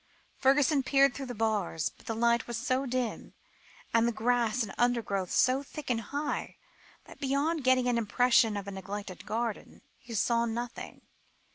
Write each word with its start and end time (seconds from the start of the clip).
Fergusson 0.39 0.81
peered 0.81 1.13
through 1.13 1.27
the 1.27 1.35
bars, 1.35 1.89
but 1.95 2.07
the 2.07 2.15
light 2.15 2.47
was 2.47 2.57
so 2.57 2.87
dim, 2.87 3.35
and 3.93 4.07
the 4.07 4.11
grass 4.11 4.63
and 4.63 4.73
undergrowth 4.75 5.29
so 5.29 5.61
thick 5.61 5.91
and 5.91 6.01
high, 6.01 6.55
that 7.05 7.19
beyond 7.19 7.63
getting 7.63 7.87
an 7.87 7.99
impression 7.99 8.57
of 8.57 8.67
a 8.67 8.71
neglected 8.71 9.27
garden, 9.27 9.83
he 9.99 10.15
saw 10.15 10.45
nothing. 10.47 11.03